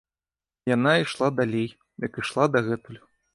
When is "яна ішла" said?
0.75-1.27